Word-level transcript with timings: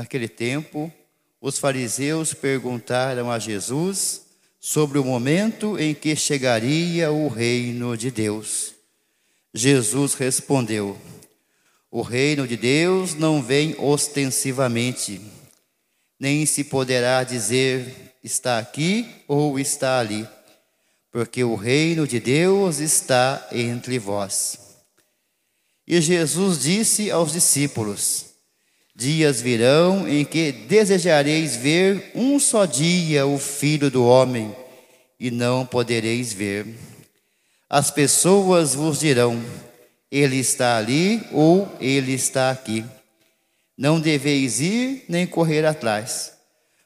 Naquele 0.00 0.28
tempo, 0.28 0.90
os 1.42 1.58
fariseus 1.58 2.32
perguntaram 2.32 3.30
a 3.30 3.38
Jesus 3.38 4.22
sobre 4.58 4.98
o 4.98 5.04
momento 5.04 5.78
em 5.78 5.94
que 5.94 6.16
chegaria 6.16 7.12
o 7.12 7.28
reino 7.28 7.94
de 7.98 8.10
Deus. 8.10 8.72
Jesus 9.52 10.14
respondeu: 10.14 10.96
O 11.90 12.00
reino 12.00 12.48
de 12.48 12.56
Deus 12.56 13.12
não 13.12 13.42
vem 13.42 13.76
ostensivamente, 13.78 15.20
nem 16.18 16.46
se 16.46 16.64
poderá 16.64 17.22
dizer 17.22 18.14
está 18.24 18.58
aqui 18.58 19.06
ou 19.28 19.58
está 19.58 19.98
ali, 19.98 20.26
porque 21.12 21.44
o 21.44 21.56
reino 21.56 22.06
de 22.06 22.18
Deus 22.18 22.78
está 22.78 23.46
entre 23.52 23.98
vós. 23.98 24.58
E 25.86 26.00
Jesus 26.00 26.58
disse 26.58 27.10
aos 27.10 27.32
discípulos: 27.32 28.29
Dias 29.00 29.40
virão 29.40 30.06
em 30.06 30.26
que 30.26 30.52
desejareis 30.52 31.56
ver 31.56 32.12
um 32.14 32.38
só 32.38 32.66
dia 32.66 33.26
o 33.26 33.38
Filho 33.38 33.90
do 33.90 34.04
Homem, 34.04 34.54
e 35.18 35.30
não 35.30 35.64
podereis 35.64 36.34
ver. 36.34 36.66
As 37.66 37.90
pessoas 37.90 38.74
vos 38.74 39.00
dirão: 39.00 39.42
Ele 40.12 40.36
está 40.36 40.76
ali 40.76 41.22
ou 41.32 41.66
Ele 41.80 42.12
está 42.12 42.50
aqui. 42.50 42.84
Não 43.74 43.98
deveis 43.98 44.60
ir 44.60 45.06
nem 45.08 45.26
correr 45.26 45.64
atrás, 45.64 46.34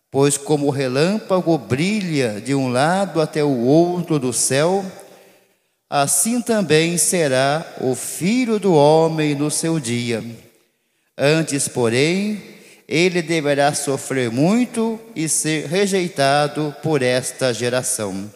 pois 0.09 0.37
como 0.39 0.69
o 0.69 0.71
relâmpago 0.71 1.59
brilha 1.59 2.41
de 2.41 2.55
um 2.55 2.69
lado 2.69 3.21
até 3.21 3.43
o 3.43 3.65
outro 3.65 4.21
do 4.21 4.33
céu, 4.33 4.85
assim 5.91 6.41
também 6.41 6.97
será 6.97 7.67
o 7.81 7.97
Filho 7.97 8.61
do 8.61 8.73
Homem 8.73 9.35
no 9.35 9.51
seu 9.51 9.81
dia. 9.81 10.23
Antes, 11.17 11.69
porém, 11.69 12.43
ele 12.89 13.23
deverá 13.23 13.73
sofrer 13.73 14.31
muito 14.31 15.01
e 15.15 15.29
ser 15.29 15.67
rejeitado 15.67 16.75
por 16.83 17.03
esta 17.03 17.55
geração. 17.55 18.33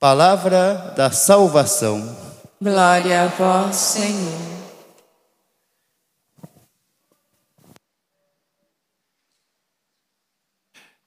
Palavra 0.00 0.94
da 0.96 1.10
salvação. 1.10 2.16
Glória 2.60 3.24
a 3.24 3.26
vós, 3.26 3.76
Senhor. 3.76 4.54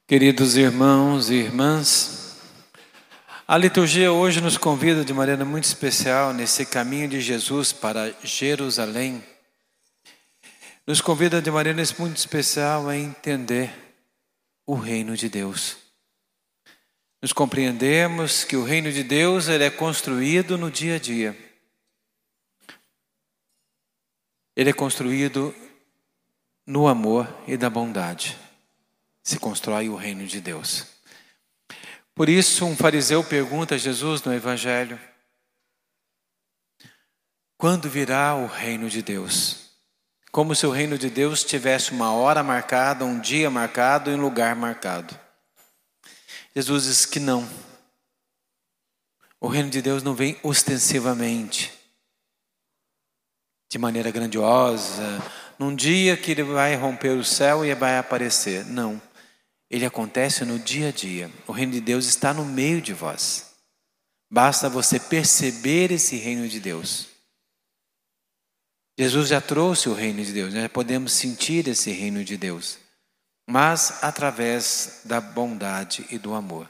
Queridos 0.08 0.56
irmãos 0.56 1.30
e 1.30 1.34
irmãs, 1.34 2.38
a 3.47 3.58
liturgia 3.58 4.14
hoje 4.14 4.39
nos 4.39 4.58
convida 4.58 5.03
de 5.03 5.12
maneira 5.12 5.44
muito 5.44 5.66
especial 5.66 6.34
nesse 6.34 6.66
caminho 6.66 7.09
de 7.09 7.19
Jesus 7.19 7.73
para 7.73 8.14
Jerusalém 8.23 9.22
nos 10.88 11.02
convida 11.02 11.41
de 11.41 11.52
maneira 11.52 11.83
muito 11.99 12.16
especial 12.16 12.88
a 12.88 12.95
entender 12.95 13.73
o 14.66 14.73
reino 14.73 15.17
de 15.17 15.27
Deus. 15.27 15.75
Nos 17.21 17.33
compreendemos 17.33 18.45
que 18.45 18.55
o 18.55 18.63
reino 18.63 18.89
de 18.89 19.03
Deus 19.03 19.49
ele 19.49 19.66
é 19.66 19.69
construído 19.69 20.57
no 20.57 20.71
dia 20.71 20.95
a 20.95 20.99
dia. 20.99 21.38
Ele 24.56 24.69
é 24.69 24.73
construído 24.73 25.53
no 26.66 26.88
amor 26.88 27.28
e 27.45 27.57
da 27.57 27.69
bondade. 27.69 28.38
Se 29.22 29.38
constrói 29.38 29.89
o 29.89 29.95
reino 29.95 30.25
de 30.25 30.39
Deus. 30.39 30.88
Por 32.16 32.29
isso, 32.29 32.66
um 32.66 32.78
fariseu 32.78 33.22
pergunta 33.25 33.75
a 33.75 33.78
Jesus 33.78 34.23
no 34.23 34.33
Evangelho: 34.33 34.97
Quando 37.57 37.89
virá 37.89 38.35
o 38.35 38.47
reino 38.47 38.89
de 38.89 39.01
Deus? 39.01 39.66
Como 40.38 40.53
se 40.53 40.68
o 40.68 40.70
reino 40.70 41.00
de 41.00 41.09
Deus 41.09 41.44
tivesse 41.44 41.90
uma 41.90 42.14
hora 42.14 42.44
marcada, 42.44 43.03
um 43.03 43.20
dia 43.20 43.50
marcado 43.50 44.12
e 44.12 44.14
um 44.14 44.22
lugar 44.22 44.56
marcado. 44.56 45.20
Jesus 46.56 46.84
diz 46.84 47.06
que 47.08 47.20
não. 47.20 47.50
O 49.42 49.48
reino 49.48 49.72
de 49.72 49.81
Deus 49.81 50.03
não 50.03 50.14
vem 50.14 50.40
ostensivamente, 50.44 51.74
de 53.68 53.80
maneira 53.80 54.12
grandiosa, 54.12 55.24
num 55.58 55.75
dia 55.75 56.16
que 56.16 56.30
ele 56.30 56.44
vai 56.44 56.75
romper 56.75 57.18
o 57.18 57.24
céu 57.24 57.66
e 57.66 57.74
vai 57.74 57.98
aparecer. 57.98 58.64
Não. 58.64 59.02
Ele 59.72 59.88
acontece 59.88 60.46
no 60.46 60.59
dia 60.59 60.90
a 60.90 60.92
dia. 60.92 61.31
O 61.48 61.52
reino 61.52 61.72
de 61.72 61.81
Deus 61.81 62.06
está 62.06 62.31
no 62.31 62.46
meio 62.46 62.80
de 62.80 62.94
vós. 62.94 63.56
Basta 64.30 64.69
você 64.69 65.00
perceber 65.00 65.92
esse 65.92 66.16
reino 66.16 66.48
de 66.48 66.59
Deus. 66.59 67.06
Jesus 68.97 69.28
já 69.30 69.40
trouxe 69.40 69.90
o 69.90 69.94
reino 69.94 70.24
de 70.25 70.34
Deus, 70.34 70.53
já 70.53 70.68
podemos 70.68 71.13
sentir 71.13 71.68
esse 71.68 71.91
reino 71.91 72.24
de 72.24 72.35
Deus, 72.35 72.80
mas 73.46 74.03
através 74.03 75.02
da 75.06 75.22
bondade 75.22 76.03
e 76.09 76.18
do 76.18 76.34
amor. 76.34 76.68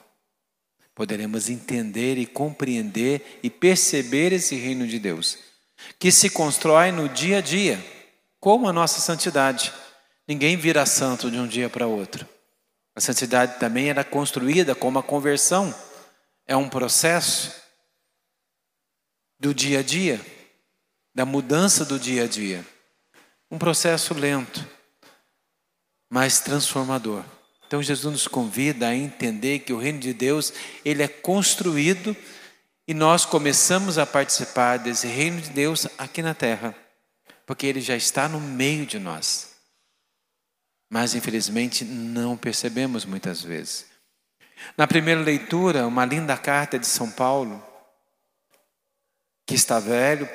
Poderemos 0.94 1.50
entender 1.50 2.18
e 2.18 2.26
compreender 2.26 3.40
e 3.42 3.50
perceber 3.50 4.34
esse 4.34 4.56
reino 4.56 4.86
de 4.86 5.00
Deus, 5.00 5.38
que 5.98 6.12
se 6.12 6.30
constrói 6.30 6.92
no 6.92 7.08
dia 7.08 7.38
a 7.38 7.42
dia, 7.42 7.82
como 8.42 8.68
a 8.68 8.74
nossa 8.74 9.00
santidade. 9.00 9.72
Ninguém 10.28 10.58
vira 10.58 10.86
santo 10.86 11.32
de 11.32 11.38
um 11.38 11.48
dia 11.48 11.70
para 11.70 11.88
outro. 11.88 12.28
A 12.94 13.00
santidade 13.00 13.58
também 13.58 13.90
era 13.90 14.04
construída 14.04 14.76
como 14.76 15.00
a 15.00 15.04
conversão, 15.04 15.74
é 16.46 16.58
um 16.58 16.68
processo 16.68 17.56
do 19.40 19.54
dia 19.54 19.80
a 19.80 19.84
dia 19.84 20.20
da 21.18 21.26
mudança 21.26 21.84
do 21.84 22.00
dia 22.00 22.26
a 22.26 22.28
dia. 22.28 22.64
Um 23.50 23.58
processo 23.58 24.14
lento, 24.14 24.64
mas 26.08 26.40
transformador. 26.40 27.24
Então 27.66 27.82
Jesus 27.82 28.12
nos 28.14 28.28
convida 28.28 28.88
a 28.88 28.96
entender 28.96 29.60
que 29.62 29.74
o 29.74 29.80
reino 29.80 30.00
de 30.00 30.14
Deus, 30.14 30.54
ele 30.86 31.02
é 31.02 31.08
construído 31.08 32.16
e 32.88 32.94
nós 32.94 33.26
começamos 33.26 33.98
a 33.98 34.06
participar 34.06 34.78
desse 34.78 35.08
reino 35.08 35.42
de 35.42 35.50
Deus 35.50 35.88
aqui 35.98 36.22
na 36.22 36.36
terra, 36.36 36.76
porque 37.48 37.66
ele 37.66 37.82
já 37.82 37.96
está 37.96 38.30
no 38.30 38.40
meio 38.40 38.86
de 38.86 39.00
nós. 39.00 39.56
Mas 40.88 41.16
infelizmente 41.16 41.84
não 41.84 42.38
percebemos 42.38 43.06
muitas 43.06 43.42
vezes. 43.42 43.88
Na 44.78 44.86
primeira 44.86 45.22
leitura, 45.22 45.88
uma 45.88 46.06
linda 46.06 46.38
carta 46.38 46.78
de 46.78 46.86
São 46.86 47.10
Paulo, 47.10 47.66
que 49.48 49.56
está 49.56 49.80
velho, 49.80 50.30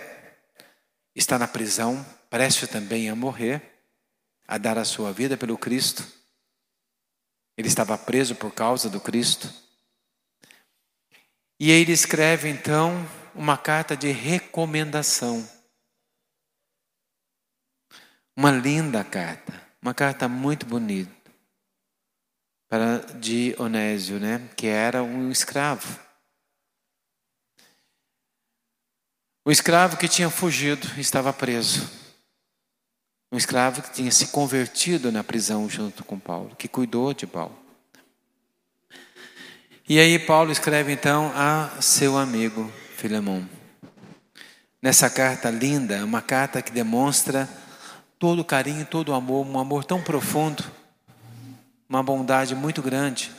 está 1.14 1.38
na 1.38 1.46
prisão, 1.48 2.04
prestes 2.30 2.68
também 2.68 3.08
a 3.08 3.16
morrer, 3.16 3.62
a 4.46 4.58
dar 4.58 4.78
a 4.78 4.84
sua 4.84 5.12
vida 5.12 5.36
pelo 5.36 5.58
Cristo. 5.58 6.06
Ele 7.56 7.68
estava 7.68 7.96
preso 7.98 8.34
por 8.34 8.52
causa 8.52 8.88
do 8.88 9.00
Cristo. 9.00 9.52
E 11.60 11.70
ele 11.70 11.92
escreve 11.92 12.48
então 12.48 13.08
uma 13.34 13.56
carta 13.56 13.96
de 13.96 14.10
recomendação. 14.10 15.48
Uma 18.34 18.50
linda 18.50 19.04
carta, 19.04 19.52
uma 19.80 19.92
carta 19.92 20.26
muito 20.28 20.64
bonita 20.64 21.22
para 22.72 23.00
de 23.20 23.54
Onésio, 23.58 24.18
né, 24.18 24.48
que 24.56 24.66
era 24.66 25.02
um 25.02 25.30
escravo. 25.30 26.00
O 29.44 29.50
escravo 29.50 29.96
que 29.96 30.06
tinha 30.06 30.30
fugido 30.30 30.88
estava 30.96 31.32
preso. 31.32 31.90
Um 33.32 33.36
escravo 33.36 33.82
que 33.82 33.90
tinha 33.90 34.12
se 34.12 34.28
convertido 34.28 35.10
na 35.10 35.24
prisão 35.24 35.68
junto 35.68 36.04
com 36.04 36.16
Paulo, 36.16 36.54
que 36.56 36.68
cuidou 36.68 37.12
de 37.12 37.26
Paulo. 37.26 37.58
E 39.88 39.98
aí 39.98 40.16
Paulo 40.16 40.52
escreve 40.52 40.92
então 40.92 41.32
a 41.34 41.70
seu 41.80 42.16
amigo 42.16 42.70
Filemão. 42.96 43.48
Nessa 44.80 45.10
carta 45.10 45.50
linda, 45.50 46.04
uma 46.04 46.22
carta 46.22 46.62
que 46.62 46.70
demonstra 46.70 47.48
todo 48.20 48.42
o 48.42 48.44
carinho, 48.44 48.86
todo 48.86 49.08
o 49.08 49.14
amor, 49.14 49.44
um 49.44 49.58
amor 49.58 49.84
tão 49.84 50.00
profundo, 50.00 50.64
uma 51.88 52.02
bondade 52.02 52.54
muito 52.54 52.80
grande. 52.80 53.32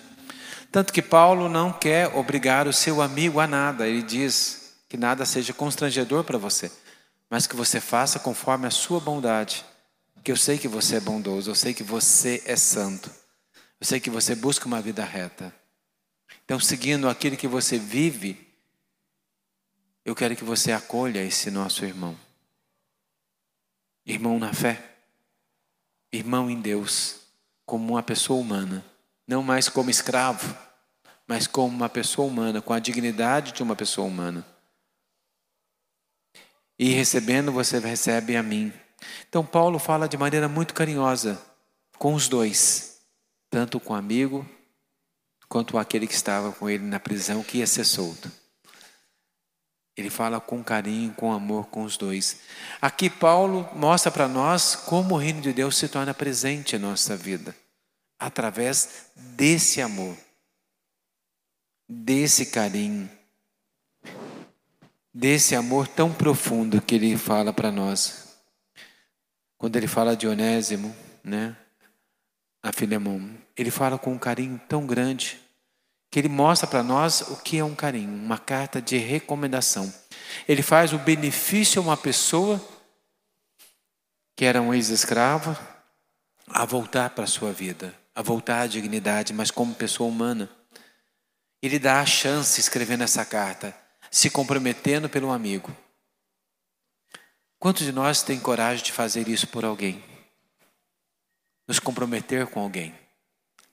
Tanto 0.69 0.91
que 0.91 1.01
Paulo 1.01 1.47
não 1.47 1.71
quer 1.71 2.13
obrigar 2.13 2.67
o 2.67 2.73
seu 2.73 3.01
amigo 3.01 3.39
a 3.39 3.47
nada. 3.47 3.87
Ele 3.87 4.01
diz: 4.01 4.62
que 4.93 4.97
nada 4.97 5.25
seja 5.25 5.55
constrangedor 5.55 6.23
para 6.23 6.37
você, 6.37 6.71
mas 7.27 7.47
que 7.47 7.55
você 7.55 7.81
faça 7.81 8.19
conforme 8.19 8.67
a 8.67 8.69
sua 8.69 8.99
bondade. 8.99 9.65
que 10.23 10.31
eu 10.31 10.37
sei 10.37 10.59
que 10.59 10.67
você 10.67 10.97
é 10.97 10.99
bondoso, 10.99 11.49
eu 11.49 11.55
sei 11.55 11.73
que 11.73 11.81
você 11.81 12.43
é 12.45 12.55
santo, 12.55 13.09
eu 13.79 13.87
sei 13.87 13.99
que 13.99 14.11
você 14.11 14.35
busca 14.35 14.67
uma 14.67 14.79
vida 14.79 15.03
reta. 15.03 15.51
Então, 16.45 16.59
seguindo 16.59 17.09
aquilo 17.09 17.35
que 17.35 17.47
você 17.47 17.79
vive, 17.79 18.47
eu 20.05 20.13
quero 20.13 20.35
que 20.35 20.43
você 20.43 20.71
acolha 20.71 21.23
esse 21.23 21.49
nosso 21.49 21.83
irmão. 21.83 22.15
Irmão 24.05 24.37
na 24.37 24.53
fé, 24.53 24.79
irmão 26.11 26.51
em 26.51 26.61
Deus, 26.61 27.15
como 27.65 27.93
uma 27.93 28.03
pessoa 28.03 28.39
humana, 28.39 28.85
não 29.27 29.41
mais 29.41 29.67
como 29.67 29.89
escravo, 29.89 30.55
mas 31.27 31.47
como 31.47 31.75
uma 31.75 31.89
pessoa 31.89 32.27
humana, 32.27 32.61
com 32.61 32.73
a 32.73 32.79
dignidade 32.79 33.53
de 33.53 33.63
uma 33.63 33.75
pessoa 33.75 34.07
humana. 34.07 34.52
E 36.77 36.91
recebendo, 36.91 37.51
você 37.51 37.79
recebe 37.79 38.35
a 38.35 38.43
mim. 38.43 38.73
Então, 39.27 39.45
Paulo 39.45 39.79
fala 39.79 40.07
de 40.07 40.17
maneira 40.17 40.47
muito 40.47 40.73
carinhosa 40.73 41.41
com 41.97 42.13
os 42.13 42.27
dois, 42.27 43.01
tanto 43.49 43.79
com 43.79 43.93
o 43.93 43.95
amigo 43.95 44.47
quanto 45.47 45.77
aquele 45.77 46.07
que 46.07 46.13
estava 46.13 46.51
com 46.51 46.69
ele 46.69 46.83
na 46.83 46.99
prisão, 46.99 47.43
que 47.43 47.59
ia 47.59 47.67
ser 47.67 47.85
solto. 47.85 48.31
Ele 49.95 50.09
fala 50.09 50.41
com 50.41 50.63
carinho, 50.63 51.13
com 51.13 51.31
amor 51.31 51.67
com 51.67 51.83
os 51.83 51.97
dois. 51.97 52.39
Aqui 52.81 53.09
Paulo 53.09 53.69
mostra 53.75 54.11
para 54.11 54.27
nós 54.27 54.75
como 54.75 55.13
o 55.13 55.17
reino 55.17 55.41
de 55.41 55.53
Deus 55.53 55.77
se 55.77 55.87
torna 55.87 56.13
presente 56.13 56.75
em 56.75 56.79
nossa 56.79 57.15
vida, 57.15 57.55
através 58.19 59.11
desse 59.15 59.79
amor, 59.79 60.17
desse 61.87 62.47
carinho, 62.47 63.07
desse 65.13 65.55
amor 65.55 65.87
tão 65.87 66.11
profundo 66.11 66.81
que 66.81 66.95
ele 66.95 67.15
fala 67.17 67.53
para 67.53 67.71
nós. 67.71 68.37
Quando 69.57 69.75
ele 69.75 69.87
fala 69.87 70.15
de 70.15 70.27
Onésimo, 70.27 70.95
né, 71.23 71.55
a 72.61 72.71
Filemão, 72.71 73.29
ele 73.55 73.69
fala 73.69 73.97
com 73.99 74.13
um 74.13 74.17
carinho 74.17 74.59
tão 74.67 74.87
grande 74.87 75.39
que 76.09 76.19
ele 76.19 76.29
mostra 76.29 76.67
para 76.67 76.83
nós 76.83 77.21
o 77.21 77.37
que 77.37 77.57
é 77.57 77.63
um 77.63 77.75
carinho, 77.75 78.13
uma 78.13 78.37
carta 78.37 78.81
de 78.81 78.97
recomendação. 78.97 79.91
Ele 80.47 80.61
faz 80.61 80.93
o 80.93 80.99
benefício 80.99 81.81
a 81.81 81.85
uma 81.85 81.97
pessoa 81.97 82.61
que 84.35 84.45
era 84.45 84.61
um 84.61 84.73
ex-escravo 84.73 85.57
a 86.47 86.65
voltar 86.65 87.11
para 87.11 87.23
a 87.23 87.27
sua 87.27 87.51
vida, 87.51 87.93
a 88.13 88.21
voltar 88.21 88.61
à 88.61 88.67
dignidade, 88.67 89.33
mas 89.33 89.49
como 89.49 89.73
pessoa 89.73 90.09
humana. 90.09 90.49
Ele 91.61 91.79
dá 91.79 92.01
a 92.01 92.05
chance 92.05 92.59
escrevendo 92.59 93.03
essa 93.03 93.23
carta, 93.25 93.75
se 94.13 94.29
comprometendo 94.29 95.09
pelo 95.09 95.31
amigo. 95.31 95.75
Quantos 97.57 97.83
de 97.83 97.91
nós 97.91 98.21
tem 98.21 98.39
coragem 98.39 98.85
de 98.85 98.91
fazer 98.91 99.27
isso 99.27 99.47
por 99.47 99.65
alguém? 99.65 100.03
Nos 101.67 101.79
comprometer 101.79 102.45
com 102.45 102.59
alguém, 102.59 102.95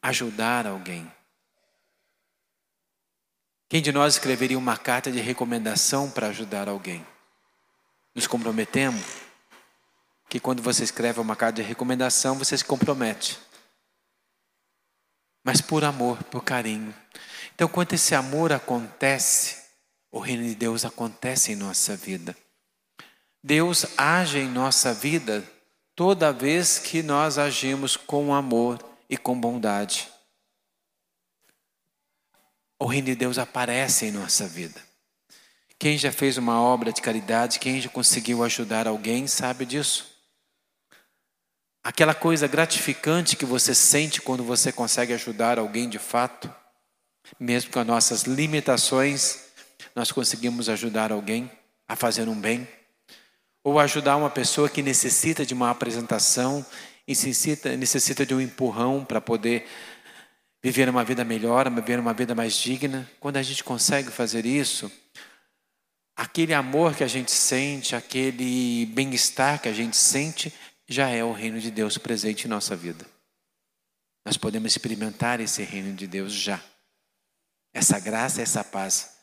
ajudar 0.00 0.66
alguém. 0.66 1.12
Quem 3.68 3.82
de 3.82 3.92
nós 3.92 4.14
escreveria 4.14 4.56
uma 4.56 4.78
carta 4.78 5.12
de 5.12 5.20
recomendação 5.20 6.10
para 6.10 6.28
ajudar 6.28 6.70
alguém? 6.70 7.06
Nos 8.14 8.26
comprometemos? 8.26 9.04
Que 10.26 10.40
quando 10.40 10.62
você 10.62 10.84
escreve 10.84 11.20
uma 11.20 11.36
carta 11.36 11.60
de 11.60 11.68
recomendação, 11.68 12.38
você 12.38 12.56
se 12.56 12.64
compromete. 12.64 13.38
Mas 15.44 15.60
por 15.60 15.84
amor, 15.84 16.24
por 16.24 16.42
carinho. 16.42 16.94
Então, 17.54 17.68
quando 17.68 17.92
esse 17.92 18.14
amor 18.14 18.52
acontece, 18.52 19.59
o 20.10 20.18
reino 20.18 20.44
de 20.44 20.54
Deus 20.54 20.84
acontece 20.84 21.52
em 21.52 21.56
nossa 21.56 21.96
vida. 21.96 22.36
Deus 23.42 23.86
age 23.96 24.38
em 24.38 24.48
nossa 24.48 24.92
vida 24.92 25.42
toda 25.94 26.32
vez 26.32 26.78
que 26.78 27.02
nós 27.02 27.38
agimos 27.38 27.96
com 27.96 28.34
amor 28.34 28.78
e 29.08 29.16
com 29.16 29.38
bondade 29.38 30.08
o 32.80 32.86
reino 32.86 33.08
de 33.08 33.14
Deus 33.14 33.36
aparece 33.36 34.06
em 34.06 34.10
nossa 34.10 34.48
vida. 34.48 34.82
Quem 35.78 35.98
já 35.98 36.10
fez 36.10 36.38
uma 36.38 36.60
obra 36.60 36.92
de 36.92 37.02
caridade, 37.02 37.58
quem 37.58 37.78
já 37.78 37.90
conseguiu 37.90 38.42
ajudar 38.42 38.88
alguém, 38.88 39.26
sabe 39.26 39.66
disso. 39.66 40.08
Aquela 41.84 42.14
coisa 42.14 42.46
gratificante 42.46 43.36
que 43.36 43.44
você 43.44 43.74
sente 43.74 44.20
quando 44.22 44.42
você 44.42 44.72
consegue 44.72 45.12
ajudar 45.12 45.58
alguém 45.58 45.88
de 45.88 45.98
fato, 45.98 46.52
mesmo 47.38 47.70
com 47.70 47.80
as 47.80 47.86
nossas 47.86 48.22
limitações, 48.22 49.49
nós 50.00 50.10
conseguimos 50.10 50.70
ajudar 50.70 51.12
alguém 51.12 51.50
a 51.86 51.94
fazer 51.94 52.26
um 52.26 52.34
bem, 52.34 52.66
ou 53.62 53.78
ajudar 53.78 54.16
uma 54.16 54.30
pessoa 54.30 54.66
que 54.66 54.80
necessita 54.80 55.44
de 55.44 55.52
uma 55.52 55.68
apresentação, 55.68 56.64
necessita, 57.06 57.76
necessita 57.76 58.24
de 58.24 58.34
um 58.34 58.40
empurrão 58.40 59.04
para 59.04 59.20
poder 59.20 59.68
viver 60.62 60.88
uma 60.88 61.04
vida 61.04 61.22
melhor, 61.22 61.68
viver 61.68 62.00
uma 62.00 62.14
vida 62.14 62.34
mais 62.34 62.54
digna. 62.54 63.06
Quando 63.20 63.36
a 63.36 63.42
gente 63.42 63.62
consegue 63.62 64.10
fazer 64.10 64.46
isso, 64.46 64.90
aquele 66.16 66.54
amor 66.54 66.94
que 66.94 67.04
a 67.04 67.08
gente 67.08 67.30
sente, 67.30 67.94
aquele 67.94 68.86
bem-estar 68.86 69.60
que 69.60 69.68
a 69.68 69.74
gente 69.74 69.98
sente, 69.98 70.50
já 70.88 71.10
é 71.10 71.22
o 71.22 71.32
reino 71.32 71.60
de 71.60 71.70
Deus 71.70 71.98
presente 71.98 72.46
em 72.46 72.48
nossa 72.48 72.74
vida. 72.74 73.04
Nós 74.24 74.38
podemos 74.38 74.72
experimentar 74.72 75.40
esse 75.40 75.62
reino 75.62 75.94
de 75.94 76.06
Deus 76.06 76.32
já. 76.32 76.58
Essa 77.74 78.00
graça, 78.00 78.40
essa 78.40 78.64
paz. 78.64 79.19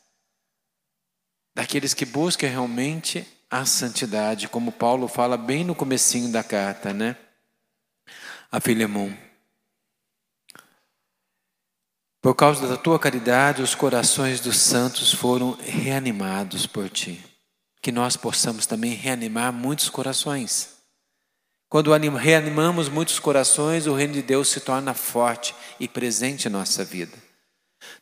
Daqueles 1.58 1.92
que 1.92 2.04
buscam 2.04 2.46
realmente 2.46 3.26
a 3.50 3.66
santidade, 3.66 4.46
como 4.46 4.70
Paulo 4.70 5.08
fala 5.08 5.36
bem 5.36 5.64
no 5.64 5.74
comecinho 5.74 6.30
da 6.30 6.44
carta, 6.44 6.92
né? 6.94 7.16
A 8.48 8.60
Filemão. 8.60 9.12
Por 12.22 12.36
causa 12.36 12.68
da 12.68 12.76
tua 12.76 12.96
caridade, 12.96 13.60
os 13.60 13.74
corações 13.74 14.38
dos 14.38 14.56
santos 14.56 15.12
foram 15.12 15.58
reanimados 15.60 16.64
por 16.64 16.88
ti. 16.88 17.20
Que 17.82 17.90
nós 17.90 18.16
possamos 18.16 18.64
também 18.64 18.92
reanimar 18.92 19.52
muitos 19.52 19.90
corações. 19.90 20.76
Quando 21.68 21.90
reanimamos 21.90 22.88
muitos 22.88 23.18
corações, 23.18 23.88
o 23.88 23.94
reino 23.94 24.12
de 24.12 24.22
Deus 24.22 24.48
se 24.48 24.60
torna 24.60 24.94
forte 24.94 25.56
e 25.80 25.88
presente 25.88 26.46
em 26.46 26.52
nossa 26.52 26.84
vida. 26.84 27.27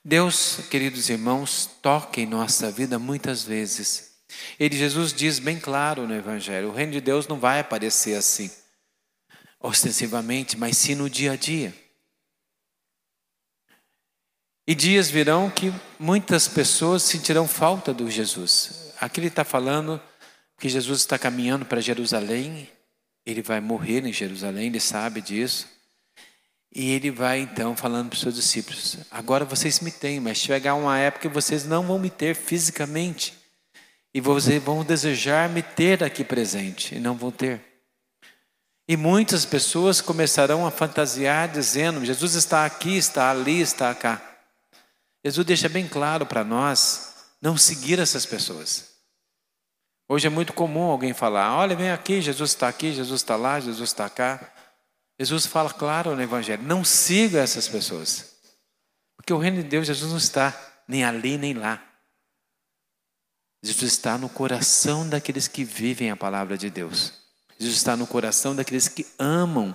Deus, 0.05 0.61
queridos 0.71 1.09
irmãos, 1.09 1.69
toca 1.83 2.21
em 2.21 2.27
nossa 2.27 2.71
vida 2.71 2.99
muitas 2.99 3.43
vezes. 3.43 4.17
Ele, 4.59 4.77
Jesus, 4.77 5.13
diz 5.13 5.39
bem 5.39 5.59
claro 5.59 6.07
no 6.07 6.15
Evangelho: 6.15 6.69
o 6.69 6.73
reino 6.73 6.93
de 6.93 7.01
Deus 7.01 7.27
não 7.27 7.39
vai 7.39 7.61
aparecer 7.61 8.17
assim, 8.17 8.51
ostensivamente, 9.61 10.57
mas 10.57 10.77
sim 10.77 10.95
no 10.95 11.11
dia 11.11 11.33
a 11.33 11.37
dia. 11.37 11.75
E 14.67 14.75
dias 14.75 15.09
virão 15.09 15.49
que 15.49 15.73
muitas 15.99 16.49
pessoas 16.49 17.03
sentirão 17.03 17.47
falta 17.47 17.95
do 17.95 18.11
Jesus. 18.11 18.93
Aqui 19.01 19.21
ele 19.21 19.29
está 19.29 19.45
falando 19.45 20.01
que 20.59 20.69
Jesus 20.69 21.01
está 21.01 21.19
caminhando 21.19 21.65
para 21.65 21.81
Jerusalém, 21.81 22.69
ele 23.25 23.43
vai 23.43 23.61
morrer 23.61 24.05
em 24.05 24.13
Jerusalém, 24.13 24.67
ele 24.67 24.81
sabe 24.81 25.21
disso. 25.21 25.76
E 26.79 26.91
ele 26.91 27.11
vai 27.11 27.39
então 27.39 27.75
falando 27.75 28.11
para 28.11 28.17
os 28.17 28.21
seus 28.21 28.35
discípulos: 28.35 28.99
agora 29.11 29.47
vocês 29.47 29.81
me 29.81 29.91
têm, 29.91 30.21
mas 30.21 30.37
chegar 30.37 30.75
uma 30.75 30.99
época 30.99 31.27
que 31.27 31.35
vocês 31.35 31.65
não 31.65 31.83
vão 31.87 31.99
me 31.99 32.11
ter 32.11 32.37
fisicamente. 32.37 33.33
E 34.13 34.21
vocês 34.21 34.63
vão 34.63 34.85
desejar 34.85 35.49
me 35.49 35.63
ter 35.63 36.05
aqui 36.05 36.23
presente, 36.23 36.95
e 36.95 37.01
não 37.01 37.15
vão 37.15 37.31
ter. 37.31 37.63
E 38.87 38.95
muitas 38.95 39.47
pessoas 39.47 40.03
começarão 40.03 40.67
a 40.67 40.71
fantasiar, 40.71 41.49
dizendo: 41.51 42.05
Jesus 42.05 42.35
está 42.35 42.67
aqui, 42.67 42.95
está 42.95 43.31
ali, 43.31 43.59
está 43.59 43.95
cá. 43.95 44.21
Jesus 45.25 45.47
deixa 45.47 45.71
bem 45.71 45.89
claro 45.89 46.27
para 46.27 46.45
nós 46.45 47.15
não 47.41 47.57
seguir 47.57 47.99
essas 47.99 48.27
pessoas. 48.27 48.97
Hoje 50.07 50.27
é 50.27 50.31
muito 50.31 50.53
comum 50.53 50.83
alguém 50.83 51.15
falar: 51.15 51.57
olha, 51.57 51.75
vem 51.75 51.91
aqui, 51.91 52.21
Jesus 52.21 52.51
está 52.51 52.69
aqui, 52.69 52.93
Jesus 52.93 53.23
está 53.23 53.35
lá, 53.35 53.59
Jesus 53.61 53.89
está 53.89 54.11
cá. 54.11 54.53
Jesus 55.19 55.47
fala 55.47 55.73
claro 55.73 56.15
no 56.15 56.23
Evangelho: 56.23 56.63
não 56.63 56.85
siga 56.85 57.41
essas 57.41 57.69
pessoas. 57.69 58.37
Porque 59.17 59.33
o 59.33 59.39
reino 59.39 59.63
de 59.63 59.69
Deus, 59.69 59.87
Jesus 59.87 60.11
não 60.11 60.19
está 60.19 60.55
nem 60.87 61.05
ali 61.05 61.37
nem 61.39 61.55
lá. 61.55 61.83
Jesus 63.63 63.93
está 63.93 64.17
no 64.17 64.29
coração 64.29 65.09
daqueles 65.09 65.49
que 65.49 65.65
vivem 65.65 66.11
a 66.11 66.17
palavra 66.17 66.57
de 66.57 66.71
Deus. 66.71 67.13
Jesus 67.59 67.79
está 67.79 67.97
no 67.97 68.07
coração 68.07 68.55
daqueles 68.55 68.87
que 68.87 69.07
amam 69.19 69.75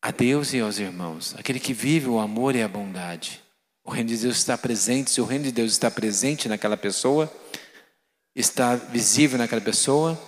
a 0.00 0.10
Deus 0.10 0.52
e 0.52 0.60
aos 0.60 0.78
irmãos, 0.78 1.34
aquele 1.36 1.58
que 1.58 1.74
vive 1.74 2.06
o 2.06 2.20
amor 2.20 2.54
e 2.54 2.62
a 2.62 2.68
bondade. 2.68 3.42
O 3.84 3.90
reino 3.90 4.08
de 4.08 4.16
Deus 4.16 4.36
está 4.36 4.56
presente, 4.56 5.10
se 5.10 5.20
o 5.20 5.24
reino 5.24 5.44
de 5.44 5.52
Deus 5.52 5.72
está 5.72 5.90
presente 5.90 6.48
naquela 6.48 6.76
pessoa, 6.76 7.32
está 8.34 8.76
visível 8.76 9.36
naquela 9.36 9.60
pessoa, 9.60 10.18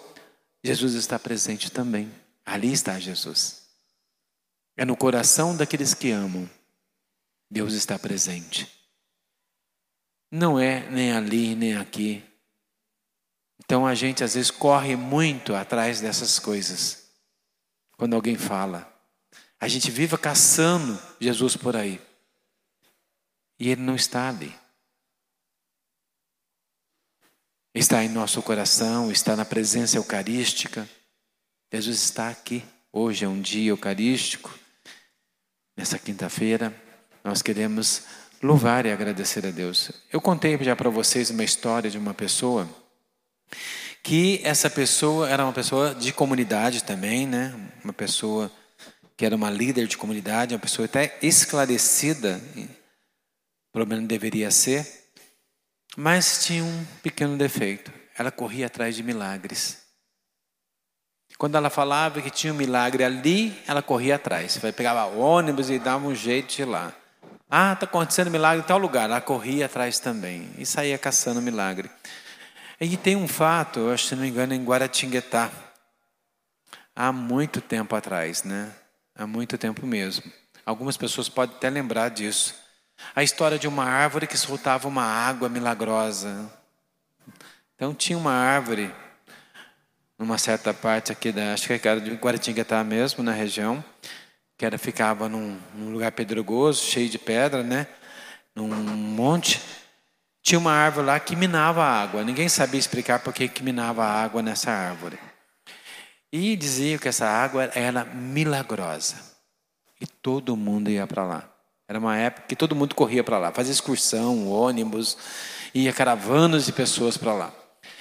Jesus 0.65 0.95
está 0.95 1.19
presente 1.19 1.71
também. 1.71 2.11
Ali 2.49 2.73
está 2.73 2.99
Jesus. 2.99 3.69
É 4.75 4.83
no 4.83 4.97
coração 4.97 5.55
daqueles 5.55 5.93
que 5.93 6.11
amam. 6.11 6.49
Deus 7.51 7.75
está 7.75 7.99
presente. 7.99 8.67
Não 10.31 10.59
é 10.59 10.89
nem 10.89 11.13
ali, 11.13 11.55
nem 11.55 11.77
aqui. 11.77 12.25
Então 13.63 13.87
a 13.87 13.95
gente 13.95 14.25
às 14.25 14.33
vezes 14.33 14.51
corre 14.51 14.97
muito 14.97 15.55
atrás 15.55 16.01
dessas 16.01 16.39
coisas. 16.39 17.11
Quando 17.99 18.15
alguém 18.15 18.39
fala, 18.39 18.91
a 19.61 19.69
gente 19.69 19.91
vive 19.91 20.17
caçando 20.17 20.99
Jesus 21.21 21.55
por 21.55 21.77
aí. 21.77 22.01
E 23.59 23.69
ele 23.69 23.83
não 23.83 23.95
está 23.95 24.31
ali. 24.31 24.59
Está 27.75 28.03
em 28.03 28.09
nosso 28.09 28.43
coração, 28.43 29.13
está 29.13 29.37
na 29.37 29.45
presença 29.45 29.99
eucarística. 29.99 30.89
Jesus 31.73 32.03
está 32.03 32.31
aqui. 32.31 32.65
Hoje 32.91 33.27
é 33.27 33.29
um 33.29 33.41
dia 33.41 33.71
eucarístico. 33.71 34.59
Nessa 35.77 35.99
quinta-feira, 35.99 36.75
nós 37.23 37.43
queremos 37.43 38.05
louvar 38.43 38.87
e 38.87 38.91
agradecer 38.91 39.47
a 39.47 39.51
Deus. 39.51 39.91
Eu 40.11 40.21
contei 40.21 40.57
já 40.65 40.75
para 40.75 40.89
vocês 40.89 41.29
uma 41.29 41.45
história 41.45 41.91
de 41.91 41.99
uma 41.99 42.15
pessoa 42.15 42.67
que 44.03 44.41
essa 44.45 44.71
pessoa 44.71 45.29
era 45.29 45.45
uma 45.45 45.53
pessoa 45.53 45.95
de 45.95 46.11
comunidade 46.11 46.85
também, 46.85 47.27
né? 47.27 47.55
Uma 47.85 47.93
pessoa 47.93 48.51
que 49.15 49.27
era 49.27 49.37
uma 49.37 49.51
líder 49.51 49.87
de 49.87 49.99
comunidade, 49.99 50.55
uma 50.55 50.61
pessoa 50.61 50.87
até 50.87 51.19
esclarecida, 51.21 52.41
pelo 53.73 53.87
menos 53.87 54.07
deveria 54.09 54.51
ser, 54.51 54.87
mas 55.97 56.47
tinha 56.47 56.65
um 56.65 56.85
pequeno 57.03 57.37
defeito. 57.37 57.93
Ela 58.17 58.31
corria 58.31 58.67
atrás 58.67 58.97
de 58.97 59.03
milagres. 59.03 59.88
Quando 61.39 61.55
ela 61.55 61.71
falava 61.71 62.21
que 62.21 62.31
tinha 62.31 62.53
um 62.53 62.57
milagre 62.57 63.05
ali, 63.05 63.57
ela 63.65 63.81
corria 63.81 64.17
atrás. 64.17 64.57
Vai 64.59 64.73
pegava 64.73 65.05
ônibus 65.05 65.71
e 65.71 65.79
dava 65.79 66.05
um 66.05 66.15
jeito 66.15 66.57
de 66.57 66.63
ir 66.63 66.65
lá. 66.65 66.93
Ah, 67.49 67.75
está 67.75 67.87
acontecendo 67.87 68.29
milagre 68.29 68.65
em 68.65 68.67
tal 68.67 68.77
lugar. 68.77 69.05
Ela 69.05 69.21
corria 69.21 69.67
atrás 69.67 70.01
também 70.01 70.51
e 70.59 70.67
saía 70.67 70.99
caçando 70.99 71.41
milagre. 71.41 71.89
E 72.81 72.97
tem 72.97 73.15
um 73.15 73.29
fato, 73.29 73.79
eu 73.79 73.93
acho, 73.93 74.07
se 74.07 74.17
não 74.17 74.23
me 74.23 74.29
engano, 74.29 74.53
em 74.53 74.65
Guaratinguetá, 74.65 75.49
há 76.95 77.13
muito 77.13 77.61
tempo 77.61 77.95
atrás, 77.95 78.43
né? 78.43 78.73
Há 79.15 79.25
muito 79.25 79.57
tempo 79.57 79.87
mesmo. 79.87 80.25
Algumas 80.67 80.97
pessoas 80.97 81.29
podem 81.29 81.55
até 81.55 81.71
lembrar 81.71 82.09
disso. 82.09 82.55
A 83.15 83.23
história 83.23 83.59
de 83.59 83.69
uma 83.69 83.85
árvore 83.85 84.27
que 84.27 84.37
soltava 84.37 84.89
uma 84.89 85.05
água 85.05 85.49
milagrosa. 85.49 86.51
Então 87.77 87.95
tinha 87.95 88.19
uma 88.19 88.33
árvore 88.33 88.93
numa 90.19 90.37
certa 90.37 90.75
parte 90.75 91.13
aqui 91.13 91.31
da, 91.31 91.53
acho 91.53 91.67
que 91.67 91.89
era 91.89 92.01
de 92.01 92.11
Guaratinguetá 92.15 92.83
mesmo, 92.83 93.23
na 93.23 93.33
região, 93.33 93.83
que 94.57 94.67
era 94.67 94.77
ficava 94.77 95.29
num, 95.29 95.57
num 95.75 95.93
lugar 95.93 96.11
pedregoso, 96.13 96.85
cheio 96.85 97.09
de 97.09 97.19
pedra, 97.19 97.63
né? 97.63 97.87
Num 98.55 98.67
monte. 98.67 99.61
Tinha 100.43 100.59
uma 100.59 100.73
árvore 100.73 101.07
lá 101.07 101.21
que 101.21 101.37
minava 101.37 101.85
a 101.85 102.03
água. 102.03 102.25
Ninguém 102.25 102.49
sabia 102.49 102.81
explicar 102.81 103.21
por 103.21 103.33
que 103.33 103.63
minava 103.63 104.05
a 104.05 104.23
água 104.23 104.43
nessa 104.43 104.73
árvore. 104.73 105.19
E 106.33 106.57
diziam 106.57 106.99
que 106.99 107.09
essa 107.09 107.27
água 107.27 107.71
era 107.75 108.05
milagrosa. 108.05 109.17
E 110.01 110.07
todo 110.07 110.57
mundo 110.57 110.91
ia 110.91 111.07
para 111.07 111.25
lá. 111.25 111.49
Era 111.89 111.99
uma 111.99 112.17
época 112.17 112.47
que 112.49 112.57
todo 112.57 112.75
mundo 112.75 112.95
corria 112.95 113.25
para 113.25 113.39
lá, 113.39 113.51
fazia 113.51 113.73
excursão, 113.73 114.47
ônibus, 114.49 115.17
ia 115.73 115.93
caravanas 115.93 116.67
de 116.67 116.73
pessoas 116.73 117.17
para 117.17 117.33
lá. 117.33 117.53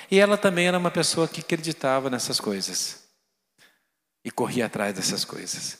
E 0.10 0.20
ela 0.20 0.38
também 0.38 0.68
era 0.68 0.78
uma 0.78 0.92
pessoa 0.92 1.28
que 1.28 1.42
acreditava 1.42 2.10
nessas 2.10 2.40
coisas. 2.40 3.04
E 4.24 4.32
corria 4.32 4.66
atrás 4.66 4.94
dessas 4.94 5.26
coisas. 5.26 5.80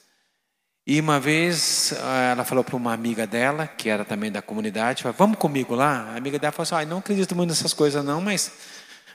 E 0.86 1.01
uma 1.01 1.19
vez 1.19 1.93
ah, 2.01 2.31
ela 2.31 2.46
falou 2.46 2.63
para 2.63 2.75
uma 2.77 2.93
amiga 2.93 3.27
dela, 3.27 3.67
que 3.67 3.89
era 3.89 4.05
também 4.05 4.31
da 4.31 4.41
comunidade, 4.41 5.03
falou, 5.03 5.17
vamos 5.17 5.38
comigo 5.38 5.75
lá? 5.75 6.13
A 6.13 6.15
amiga 6.15 6.39
dela 6.39 6.53
falou 6.53 6.63
assim, 6.63 6.75
ah, 6.75 6.86
não 6.86 7.00
acredito 7.00 7.36
muito 7.36 7.50
nessas 7.50 7.74
coisas 7.74 8.03
não, 8.05 8.22
mas 8.22 8.53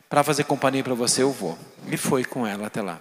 para 0.07 0.23
fazer 0.23 0.45
companhia 0.45 0.85
para 0.85 0.92
você 0.92 1.23
eu 1.23 1.33
vou. 1.33 1.59
E 1.90 1.97
foi 1.97 2.26
com 2.26 2.47
ela 2.47 2.66
até 2.66 2.83
lá. 2.83 3.00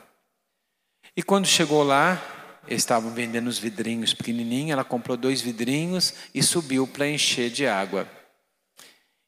E 1.17 1.21
quando 1.21 1.45
chegou 1.45 1.83
lá, 1.83 2.21
eles 2.65 2.81
estavam 2.81 3.11
vendendo 3.11 3.47
os 3.47 3.57
vidrinhos 3.57 4.13
pequenininhos, 4.13 4.71
ela 4.71 4.85
comprou 4.85 5.17
dois 5.17 5.41
vidrinhos 5.41 6.13
e 6.33 6.41
subiu 6.41 6.87
para 6.87 7.09
encher 7.09 7.49
de 7.49 7.67
água. 7.67 8.07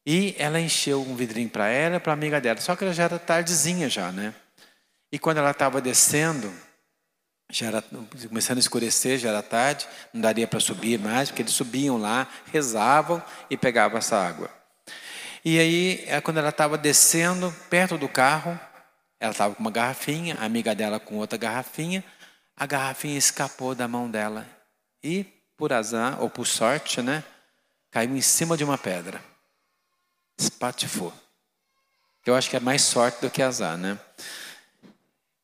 E 0.06 0.34
ela 0.38 0.60
encheu 0.60 1.00
um 1.00 1.16
vidrinho 1.16 1.48
para 1.48 1.68
ela 1.68 1.98
para 1.98 2.12
a 2.12 2.14
amiga 2.14 2.40
dela, 2.40 2.60
só 2.60 2.76
que 2.76 2.84
ela 2.84 2.92
já 2.92 3.04
era 3.04 3.18
tardezinha 3.18 3.88
já, 3.88 4.12
né? 4.12 4.34
E 5.10 5.18
quando 5.18 5.38
ela 5.38 5.52
estava 5.52 5.80
descendo, 5.80 6.52
já 7.50 7.66
era 7.66 7.82
começando 8.28 8.58
a 8.58 8.60
escurecer, 8.60 9.18
já 9.18 9.30
era 9.30 9.42
tarde, 9.42 9.86
não 10.12 10.20
daria 10.20 10.46
para 10.46 10.60
subir 10.60 10.98
mais, 10.98 11.28
porque 11.30 11.42
eles 11.42 11.52
subiam 11.52 11.96
lá, 11.96 12.26
rezavam 12.52 13.22
e 13.48 13.56
pegavam 13.56 13.98
essa 13.98 14.16
água. 14.16 14.50
E 15.44 15.58
aí, 15.58 16.04
é 16.06 16.20
quando 16.20 16.38
ela 16.38 16.48
estava 16.48 16.76
descendo, 16.76 17.54
perto 17.70 17.96
do 17.96 18.08
carro, 18.08 18.58
ela 19.20 19.32
estava 19.32 19.54
com 19.54 19.60
uma 19.60 19.70
garrafinha, 19.70 20.36
a 20.40 20.44
amiga 20.44 20.74
dela 20.74 20.98
com 20.98 21.16
outra 21.16 21.38
garrafinha, 21.38 22.04
a 22.56 22.66
garrafinha 22.66 23.16
escapou 23.16 23.74
da 23.74 23.86
mão 23.86 24.10
dela 24.10 24.46
e, 25.02 25.24
por 25.56 25.72
azar, 25.72 26.20
ou 26.22 26.28
por 26.28 26.46
sorte, 26.46 27.00
né, 27.02 27.22
caiu 27.90 28.16
em 28.16 28.20
cima 28.20 28.56
de 28.56 28.64
uma 28.64 28.76
pedra. 28.78 29.20
Espatifou. 30.38 31.12
Eu 32.26 32.34
acho 32.34 32.48
que 32.48 32.56
é 32.56 32.60
mais 32.60 32.82
sorte 32.82 33.20
do 33.20 33.30
que 33.30 33.42
azar, 33.42 33.76
né? 33.76 33.98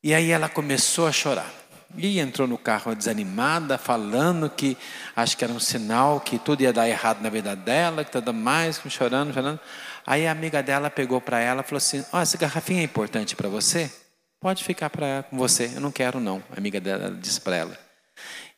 E 0.03 0.13
aí 0.13 0.31
ela 0.31 0.49
começou 0.49 1.07
a 1.07 1.11
chorar. 1.11 1.51
E 1.95 2.19
entrou 2.19 2.47
no 2.47 2.57
carro 2.57 2.95
desanimada, 2.95 3.77
falando 3.77 4.49
que 4.49 4.77
acho 5.15 5.37
que 5.37 5.43
era 5.43 5.53
um 5.53 5.59
sinal 5.59 6.19
que 6.21 6.39
tudo 6.39 6.61
ia 6.63 6.71
dar 6.71 6.87
errado 6.87 7.21
na 7.21 7.29
vida 7.29 7.55
dela, 7.55 8.03
que 8.03 8.11
tudo 8.11 8.33
mais, 8.33 8.81
chorando, 8.89 9.33
chorando. 9.33 9.59
Aí 10.05 10.25
a 10.25 10.31
amiga 10.31 10.63
dela 10.63 10.89
pegou 10.89 11.19
para 11.19 11.39
ela 11.39 11.61
e 11.61 11.63
falou 11.63 11.77
assim: 11.77 12.03
oh, 12.11 12.17
essa 12.17 12.37
garrafinha 12.37 12.81
é 12.81 12.83
importante 12.83 13.35
para 13.35 13.49
você? 13.49 13.91
Pode 14.39 14.63
ficar 14.63 14.89
pra, 14.89 15.23
com 15.23 15.37
você, 15.37 15.71
eu 15.75 15.81
não 15.81 15.91
quero 15.91 16.19
não. 16.19 16.41
A 16.49 16.57
amiga 16.57 16.79
dela 16.79 17.11
disse 17.11 17.39
para 17.41 17.57
ela. 17.57 17.77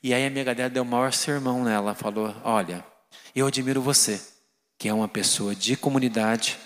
E 0.02 0.14
aí 0.14 0.24
a 0.24 0.28
amiga 0.28 0.56
dela 0.56 0.70
deu 0.70 0.84
o 0.84 0.86
maior 0.86 1.12
sermão 1.12 1.64
nela, 1.64 1.96
falou: 1.96 2.34
Olha, 2.44 2.86
eu 3.36 3.48
admiro 3.48 3.82
você, 3.82 4.22
que 4.78 4.90
é 4.90 4.94
uma 4.94 5.08
pessoa 5.08 5.56
de 5.56 5.76
comunidade, 5.76 6.58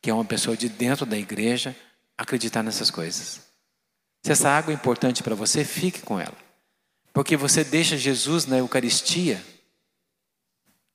que 0.00 0.10
é 0.10 0.14
uma 0.14 0.24
pessoa 0.24 0.56
de 0.56 0.68
dentro 0.68 1.04
da 1.04 1.16
igreja, 1.16 1.74
acreditar 2.16 2.62
nessas 2.62 2.90
coisas. 2.90 3.40
Se 4.22 4.32
essa 4.32 4.50
água 4.50 4.72
é 4.72 4.74
importante 4.74 5.22
para 5.22 5.34
você, 5.34 5.64
fique 5.64 6.00
com 6.00 6.18
ela. 6.18 6.36
Porque 7.12 7.36
você 7.36 7.64
deixa 7.64 7.96
Jesus 7.96 8.46
na 8.46 8.58
Eucaristia 8.58 9.42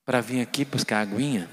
para 0.04 0.20
vir 0.20 0.40
aqui 0.40 0.64
buscar 0.64 0.98
a 0.98 1.00
aguinha. 1.00 1.48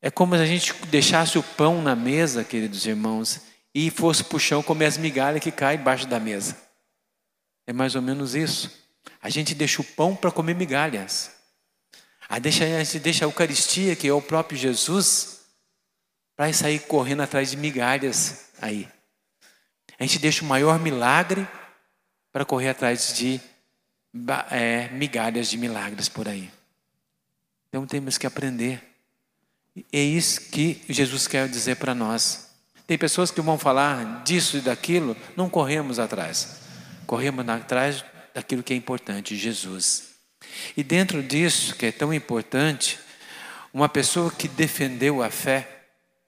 É 0.00 0.10
como 0.10 0.36
se 0.36 0.42
a 0.42 0.46
gente 0.46 0.72
deixasse 0.86 1.38
o 1.38 1.42
pão 1.42 1.82
na 1.82 1.96
mesa, 1.96 2.44
queridos 2.44 2.86
irmãos, 2.86 3.40
e 3.74 3.90
fosse 3.90 4.22
para 4.24 4.36
o 4.36 4.40
chão 4.40 4.62
comer 4.62 4.86
as 4.86 4.96
migalhas 4.96 5.42
que 5.42 5.50
caem 5.50 5.80
embaixo 5.80 6.06
da 6.06 6.20
mesa. 6.20 6.56
É 7.66 7.72
mais 7.72 7.94
ou 7.94 8.02
menos 8.02 8.34
isso. 8.34 8.70
A 9.20 9.28
gente 9.28 9.54
deixa 9.54 9.82
o 9.82 9.84
pão 9.84 10.14
para 10.14 10.30
comer 10.30 10.54
migalhas. 10.54 11.37
A 12.28 12.34
gente 12.36 12.98
deixa 12.98 13.24
a 13.24 13.26
Eucaristia, 13.26 13.96
que 13.96 14.06
é 14.06 14.12
o 14.12 14.20
próprio 14.20 14.58
Jesus, 14.58 15.40
para 16.36 16.52
sair 16.52 16.80
correndo 16.80 17.22
atrás 17.22 17.50
de 17.50 17.56
migalhas 17.56 18.50
aí. 18.60 18.88
A 19.98 20.04
gente 20.04 20.18
deixa 20.18 20.44
o 20.44 20.48
maior 20.48 20.78
milagre 20.78 21.48
para 22.30 22.44
correr 22.44 22.68
atrás 22.68 23.14
de 23.14 23.40
é, 24.50 24.88
migalhas 24.90 25.48
de 25.48 25.56
milagres 25.56 26.08
por 26.08 26.28
aí. 26.28 26.50
Então 27.68 27.86
temos 27.86 28.18
que 28.18 28.26
aprender. 28.26 28.82
É 29.92 30.00
isso 30.00 30.50
que 30.50 30.82
Jesus 30.88 31.26
quer 31.26 31.48
dizer 31.48 31.76
para 31.76 31.94
nós. 31.94 32.50
Tem 32.86 32.96
pessoas 32.96 33.30
que 33.30 33.40
vão 33.40 33.58
falar 33.58 34.22
disso 34.22 34.56
e 34.58 34.60
daquilo, 34.60 35.16
não 35.36 35.48
corremos 35.48 35.98
atrás. 35.98 36.60
Corremos 37.06 37.48
atrás 37.48 38.04
daquilo 38.34 38.62
que 38.62 38.72
é 38.72 38.76
importante, 38.76 39.36
Jesus. 39.36 40.17
E 40.76 40.82
dentro 40.82 41.22
disso, 41.22 41.74
que 41.74 41.86
é 41.86 41.92
tão 41.92 42.12
importante, 42.12 42.98
uma 43.72 43.88
pessoa 43.88 44.30
que 44.30 44.48
defendeu 44.48 45.22
a 45.22 45.30
fé 45.30 45.86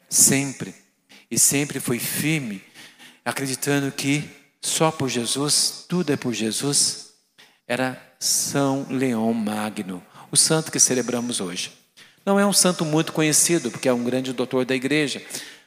sempre 0.09 0.75
e 1.31 1.39
sempre 1.39 1.81
foi 1.81 1.99
firme 1.99 2.63
acreditando 3.25 3.93
que 3.93 4.29
só 4.61 4.91
por 4.91 5.09
Jesus, 5.09 5.85
tudo 5.89 6.13
é 6.13 6.17
por 6.17 6.35
Jesus, 6.35 7.13
era 7.67 8.01
São 8.19 8.87
Leão 8.91 9.33
Magno, 9.33 10.03
o 10.31 10.37
santo 10.37 10.71
que 10.71 10.79
celebramos 10.79 11.41
hoje. 11.41 11.73
Não 12.25 12.39
é 12.39 12.45
um 12.45 12.53
santo 12.53 12.85
muito 12.85 13.13
conhecido, 13.13 13.71
porque 13.71 13.89
é 13.89 13.93
um 13.93 14.05
grande 14.05 14.33
doutor 14.33 14.65
da 14.65 14.75
igreja, 14.75 15.23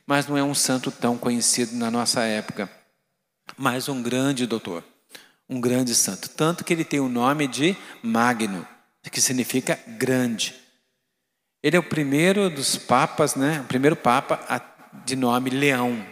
mas 0.05 0.27
não 0.27 0.37
é 0.37 0.43
um 0.43 0.53
santo 0.53 0.91
tão 0.91 1.17
conhecido 1.17 1.75
na 1.75 1.89
nossa 1.89 2.21
época. 2.21 2.69
Mas 3.57 3.89
um 3.89 4.01
grande 4.01 4.45
doutor, 4.45 4.83
um 5.53 5.61
grande 5.61 5.93
santo. 5.93 6.29
Tanto 6.29 6.63
que 6.63 6.73
ele 6.73 6.83
tem 6.83 6.99
o 6.99 7.07
nome 7.07 7.47
de 7.47 7.77
Magno, 8.01 8.67
que 9.11 9.21
significa 9.21 9.79
grande. 9.87 10.55
Ele 11.61 11.77
é 11.77 11.79
o 11.79 11.83
primeiro 11.83 12.49
dos 12.49 12.75
papas, 12.75 13.35
né? 13.35 13.61
O 13.61 13.65
primeiro 13.65 13.95
papa 13.95 14.39
de 15.05 15.15
nome 15.15 15.49
Leão. 15.49 16.05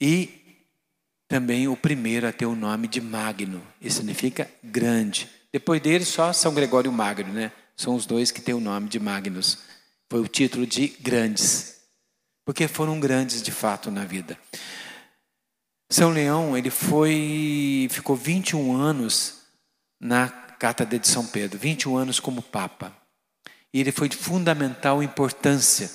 E 0.00 0.36
também 1.28 1.66
o 1.66 1.76
primeiro 1.76 2.28
a 2.28 2.32
ter 2.32 2.46
o 2.46 2.54
nome 2.54 2.86
de 2.86 3.00
Magno, 3.00 3.60
isso 3.80 3.96
significa 3.96 4.48
grande. 4.62 5.28
Depois 5.52 5.80
dele, 5.80 6.04
só 6.04 6.32
São 6.32 6.54
Gregório 6.54 6.92
Magno, 6.92 7.32
né? 7.32 7.50
São 7.76 7.94
os 7.94 8.06
dois 8.06 8.30
que 8.30 8.40
têm 8.40 8.54
o 8.54 8.60
nome 8.60 8.88
de 8.88 9.00
Magnus. 9.00 9.58
Foi 10.08 10.20
o 10.20 10.28
título 10.28 10.66
de 10.66 10.88
grandes. 11.00 11.74
porque 12.44 12.68
foram 12.68 13.00
grandes 13.00 13.42
de 13.42 13.50
fato 13.50 13.90
na 13.90 14.04
vida. 14.04 14.38
São 15.88 16.10
Leão, 16.10 16.56
ele 16.56 16.70
foi, 16.70 17.88
ficou 17.90 18.16
21 18.16 18.74
anos 18.74 19.42
na 20.00 20.28
Cátedra 20.28 20.98
de 20.98 21.06
São 21.06 21.24
Pedro, 21.26 21.58
21 21.58 21.96
anos 21.96 22.18
como 22.18 22.42
Papa. 22.42 22.92
E 23.72 23.80
ele 23.80 23.92
foi 23.92 24.08
de 24.08 24.16
fundamental 24.16 25.02
importância 25.02 25.90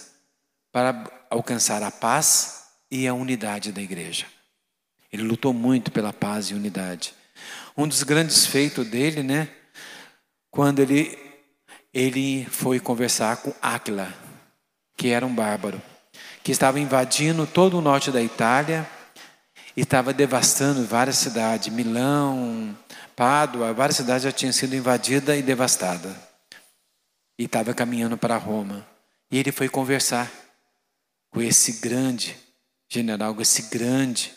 para 0.71 1.03
alcançar 1.29 1.83
a 1.83 1.91
paz 1.91 2.65
e 2.89 3.07
a 3.07 3.13
unidade 3.13 3.71
da 3.71 3.81
igreja. 3.81 4.25
Ele 5.11 5.23
lutou 5.23 5.53
muito 5.53 5.91
pela 5.91 6.13
paz 6.13 6.47
e 6.47 6.53
unidade. 6.53 7.13
Um 7.75 7.87
dos 7.87 8.03
grandes 8.03 8.45
feitos 8.45 8.87
dele, 8.87 9.23
né, 9.23 9.49
quando 10.49 10.79
ele 10.79 11.17
ele 11.93 12.45
foi 12.45 12.79
conversar 12.79 13.37
com 13.37 13.53
Áquila, 13.61 14.13
que 14.95 15.09
era 15.09 15.25
um 15.25 15.35
bárbaro, 15.35 15.81
que 16.41 16.51
estava 16.51 16.79
invadindo 16.79 17.45
todo 17.45 17.77
o 17.77 17.81
norte 17.81 18.11
da 18.11 18.21
Itália 18.21 18.87
e 19.75 19.81
estava 19.81 20.13
devastando 20.13 20.85
várias 20.85 21.17
cidades, 21.17 21.73
Milão, 21.73 22.77
Pádua, 23.15 23.73
várias 23.73 23.97
cidades 23.97 24.23
já 24.23 24.31
tinham 24.31 24.51
sido 24.51 24.75
invadidas 24.75 25.37
e 25.37 25.41
devastadas. 25.41 26.15
E 27.37 27.45
estava 27.45 27.73
caminhando 27.73 28.17
para 28.17 28.37
Roma. 28.37 28.87
E 29.29 29.37
ele 29.37 29.51
foi 29.51 29.69
conversar 29.69 30.31
com 31.29 31.41
esse 31.41 31.73
grande 31.81 32.37
general, 32.89 33.33
com 33.33 33.41
esse 33.41 33.63
grande 33.63 34.33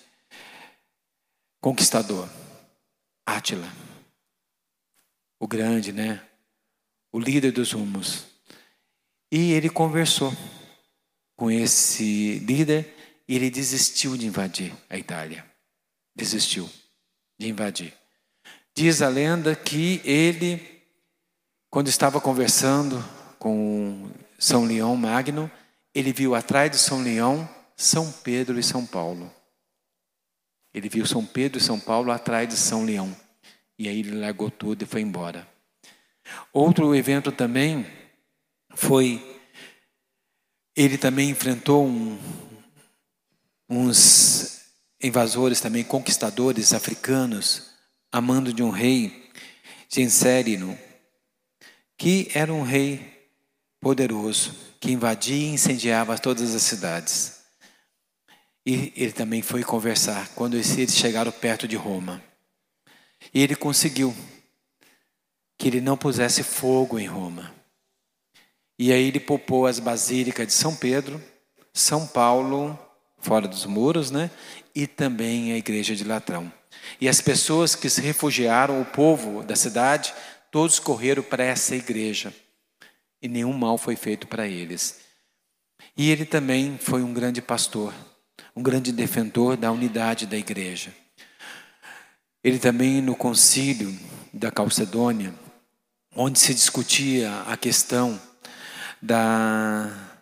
conquistador, 1.60 2.28
Átila. 3.26 3.68
O 5.40 5.48
grande, 5.48 5.92
né? 5.92 6.22
O 7.12 7.18
líder 7.18 7.52
dos 7.52 7.72
rumos. 7.72 8.26
E 9.32 9.52
ele 9.52 9.68
conversou 9.68 10.32
com 11.36 11.50
esse 11.50 12.38
líder 12.40 12.93
e 13.28 13.36
ele 13.36 13.50
desistiu 13.50 14.16
de 14.16 14.26
invadir 14.26 14.72
a 14.88 14.98
Itália. 14.98 15.44
Desistiu 16.14 16.70
de 17.38 17.48
invadir. 17.48 17.92
Diz 18.74 19.02
a 19.02 19.08
lenda 19.08 19.54
que 19.54 20.00
ele, 20.04 20.82
quando 21.70 21.88
estava 21.88 22.20
conversando 22.20 23.02
com 23.38 24.10
São 24.38 24.64
Leão 24.64 24.96
Magno, 24.96 25.50
ele 25.94 26.12
viu 26.12 26.34
atrás 26.34 26.70
de 26.70 26.78
São 26.78 27.02
Leão 27.02 27.48
São 27.76 28.10
Pedro 28.10 28.58
e 28.58 28.62
São 28.62 28.86
Paulo. 28.86 29.32
Ele 30.72 30.88
viu 30.88 31.06
São 31.06 31.24
Pedro 31.24 31.58
e 31.58 31.62
São 31.62 31.78
Paulo 31.78 32.10
atrás 32.10 32.48
de 32.48 32.56
São 32.56 32.84
Leão. 32.84 33.14
E 33.78 33.88
aí 33.88 34.00
ele 34.00 34.18
largou 34.18 34.50
tudo 34.50 34.82
e 34.82 34.86
foi 34.86 35.00
embora. 35.00 35.48
Outro 36.52 36.94
evento 36.94 37.30
também 37.30 37.86
foi. 38.74 39.22
Ele 40.76 40.98
também 40.98 41.30
enfrentou 41.30 41.86
um, 41.86 42.18
uns 43.68 44.62
invasores 45.02 45.61
também, 45.61 45.85
conquistadores 45.85 46.73
africanos, 46.73 47.71
amando 48.11 48.52
de 48.52 48.62
um 48.62 48.71
rei, 48.71 49.30
Gensérino, 49.88 50.78
que 51.97 52.30
era 52.35 52.52
um 52.52 52.62
rei 52.62 53.30
poderoso, 53.80 54.54
que 54.80 54.90
invadia 54.90 55.37
e 55.37 55.54
incendiava 55.54 56.18
todas 56.18 56.54
as 56.54 56.62
cidades. 56.62 57.40
E 58.66 58.92
ele 58.97 59.12
também 59.12 59.42
foi 59.42 59.62
conversar 59.62 60.28
quando 60.35 60.54
eles 60.54 60.94
chegaram 60.94 61.30
perto 61.30 61.68
de 61.68 61.76
Roma. 61.76 62.23
E 63.33 63.42
ele 63.42 63.54
conseguiu 63.54 64.14
que 65.59 65.68
ele 65.68 65.80
não 65.80 65.97
pusesse 65.97 66.42
fogo 66.42 66.99
em 66.99 67.06
Roma. 67.06 67.54
E 68.78 68.92
aí 68.92 69.09
ele 69.09 69.21
poupou 69.21 69.66
as 69.66 69.78
basílicas 69.78 70.47
de 70.47 70.52
São 70.52 70.75
Pedro, 70.75 71.23
São 71.73 72.06
Paulo 72.06 72.78
fora 73.24 73.48
dos 73.48 73.64
muros, 73.64 74.10
né? 74.10 74.30
E 74.74 74.86
também 74.86 75.52
a 75.52 75.56
igreja 75.56 75.96
de 75.96 76.04
Latrão. 76.04 76.52
E 77.00 77.08
as 77.08 77.20
pessoas 77.20 77.74
que 77.74 77.88
se 77.88 78.00
refugiaram, 78.00 78.80
o 78.80 78.84
povo 78.84 79.42
da 79.42 79.56
cidade, 79.56 80.14
todos 80.50 80.78
correram 80.78 81.22
para 81.22 81.42
essa 81.42 81.74
igreja. 81.74 82.32
E 83.20 83.28
nenhum 83.28 83.52
mal 83.52 83.78
foi 83.78 83.96
feito 83.96 84.26
para 84.26 84.46
eles. 84.46 85.00
E 85.96 86.10
ele 86.10 86.24
também 86.24 86.78
foi 86.78 87.02
um 87.02 87.12
grande 87.12 87.40
pastor, 87.40 87.94
um 88.54 88.62
grande 88.62 88.92
defensor 88.92 89.56
da 89.56 89.72
unidade 89.72 90.26
da 90.26 90.37
igreja. 90.37 90.94
Ele 92.42 92.58
também 92.58 93.00
no 93.00 93.16
concílio 93.16 93.98
da 94.32 94.50
Calcedônia, 94.50 95.34
onde 96.14 96.38
se 96.38 96.52
discutia 96.52 97.42
a 97.46 97.56
questão 97.56 98.20
da 99.00 100.13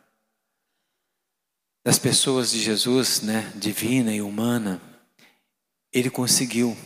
das 1.85 1.99
pessoas 1.99 2.51
de 2.53 2.61
Jesus, 2.61 3.23
né, 3.23 3.51
divina 3.57 4.15
e 4.15 4.23
humana, 4.23 4.81
ele 5.93 6.09
conseguiu, 6.09 6.77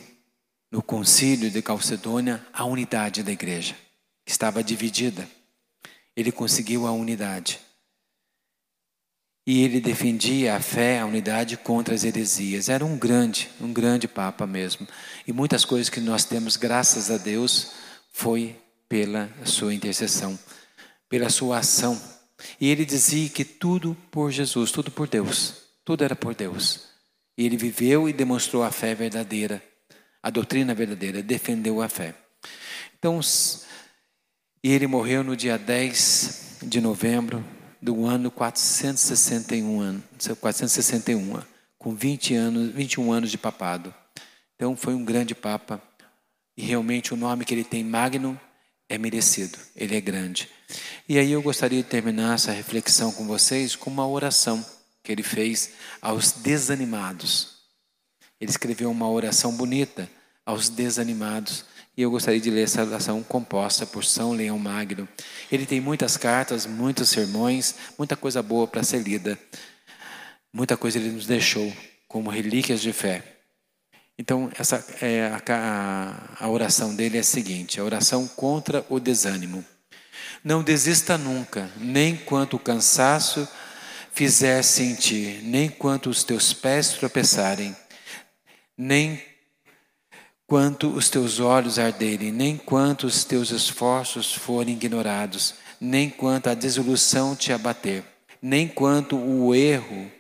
no 0.71 0.83
concílio 0.83 1.51
de 1.51 1.61
Calcedônia, 1.61 2.45
a 2.53 2.65
unidade 2.65 3.23
da 3.23 3.31
igreja, 3.31 3.77
que 4.25 4.33
estava 4.33 4.65
dividida. 4.65 5.29
Ele 6.17 6.33
conseguiu 6.33 6.87
a 6.87 6.93
unidade. 6.93 7.61
E 9.47 9.63
ele 9.63 9.81
defendia 9.81 10.57
a 10.57 10.61
fé, 10.61 10.99
a 10.99 11.07
unidade 11.07 11.57
contra 11.57 11.95
as 11.95 12.03
heresias. 12.03 12.69
Era 12.69 12.85
um 12.85 12.99
grande, 12.99 13.49
um 13.61 13.73
grande 13.73 14.09
papa 14.09 14.45
mesmo. 14.45 14.89
E 15.27 15.33
muitas 15.33 15.65
coisas 15.65 15.89
que 15.89 16.01
nós 16.01 16.25
temos, 16.25 16.57
graças 16.57 17.11
a 17.11 17.19
Deus, 17.19 17.73
foi 18.11 18.57
pela 18.89 19.31
sua 19.45 19.73
intercessão, 19.73 20.37
pela 21.09 21.29
sua 21.29 21.59
ação 21.59 22.16
e 22.61 22.69
ele 22.69 22.85
dizia 22.85 23.29
que 23.29 23.45
tudo 23.45 23.97
por 24.11 24.31
Jesus, 24.31 24.71
tudo 24.71 24.91
por 24.91 25.09
Deus, 25.09 25.55
tudo 25.85 26.05
era 26.05 26.15
por 26.15 26.35
Deus. 26.35 26.89
E 27.37 27.45
ele 27.45 27.57
viveu 27.57 28.09
e 28.09 28.13
demonstrou 28.13 28.63
a 28.63 28.71
fé 28.71 28.95
verdadeira, 28.95 29.63
a 30.23 30.31
doutrina 30.31 30.75
verdadeira, 30.75 31.23
defendeu 31.23 31.83
a 31.83 31.89
fé. 31.89 32.15
Então, 32.99 33.21
e 34.63 34.73
ele 34.73 34.87
morreu 34.87 35.23
no 35.23 35.37
dia 35.37 35.59
10 35.59 36.59
de 36.63 36.81
novembro 36.81 37.45
do 37.81 38.07
ano 38.07 38.31
461, 38.31 40.03
461 40.41 41.43
com 41.79 41.95
20 41.95 42.35
anos, 42.35 42.73
21 42.73 43.13
anos 43.13 43.31
de 43.31 43.39
papado. 43.39 43.95
Então 44.55 44.75
foi 44.75 44.95
um 44.95 45.05
grande 45.05 45.35
papa 45.35 45.81
e 46.57 46.63
realmente 46.63 47.13
o 47.13 47.17
nome 47.17 47.45
que 47.45 47.55
ele 47.55 47.63
tem, 47.63 47.85
Magno, 47.85 48.41
é 48.89 48.99
merecido, 48.99 49.59
ele 49.75 49.97
é 49.97 50.01
grande. 50.01 50.49
E 51.09 51.19
aí 51.19 51.33
eu 51.33 51.43
gostaria 51.43 51.83
de 51.83 51.89
terminar 51.89 52.35
essa 52.35 52.53
reflexão 52.53 53.13
com 53.13 53.27
vocês 53.27 53.77
com 53.77 53.91
uma 53.91 54.07
oração 54.07 54.65
que 55.03 55.13
ele 55.13 55.23
fez 55.23 55.71
aos 56.01 56.33
desanimados. 56.33 57.57
Ele 58.41 58.51
escreveu 58.51 58.91
uma 58.91 59.09
oração 59.09 59.53
bonita 59.53 60.09
aos 60.45 60.69
desanimados. 60.69 61.65
E 61.97 62.03
eu 62.03 62.11
gostaria 62.11 62.41
de 62.41 62.51
ler 62.51 62.65
essa 62.65 62.85
oração 62.85 63.23
composta 63.23 63.87
por 63.87 64.05
São 64.05 64.33
Leão 64.33 64.59
Magno. 64.59 65.09
Ele 65.51 65.65
tem 65.65 65.81
muitas 65.81 66.17
cartas, 66.17 66.67
muitos 66.67 67.09
sermões, 67.09 67.75
muita 67.97 68.17
coisa 68.17 68.43
boa 68.43 68.67
para 68.67 68.83
ser 68.83 68.99
lida. 68.99 69.39
Muita 70.53 70.77
coisa 70.77 70.99
ele 70.99 71.11
nos 71.11 71.27
deixou 71.27 71.73
como 72.07 72.31
relíquias 72.31 72.83
de 72.83 72.93
fé. 72.93 73.36
Então, 74.19 74.51
essa 74.59 74.85
é 75.03 75.31
a, 75.49 76.31
a, 76.41 76.49
oração 76.49 76.95
dele 76.95 77.19
é 77.19 77.21
a 77.21 77.25
seguinte: 77.25 77.79
a 77.79 77.85
oração 77.85 78.27
contra 78.27 78.85
o 78.89 78.99
desânimo. 78.99 79.65
Não 80.43 80.63
desista 80.63 81.19
nunca, 81.19 81.69
nem 81.77 82.17
quanto 82.17 82.57
o 82.57 82.59
cansaço 82.59 83.47
fizer 84.13 84.63
sentir, 84.63 85.43
nem 85.43 85.69
quanto 85.69 86.09
os 86.09 86.25
teus 86.25 86.53
pés 86.53 86.91
tropeçarem, 86.91 87.77
nem 88.79 89.23
quanto 90.47 90.89
os 90.89 91.11
teus 91.11 91.41
olhos 91.41 91.79
arderem, 91.79 92.33
nem 92.33 92.57
quanto 92.57 93.07
os 93.07 93.25
teus 93.25 93.51
esforços 93.51 94.33
forem 94.33 94.75
ignorados, 94.75 95.55
nem 95.81 96.09
quanto 96.09 96.49
a 96.49 96.55
desilusão 96.55 97.35
te 97.37 97.53
abater, 97.53 98.05
nem 98.41 98.69
quanto 98.69 99.17
o 99.17 99.55
erro 99.55 100.11